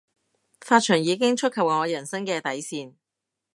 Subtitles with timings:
[0.59, 2.95] 髮長已經觸及我人生嘅底線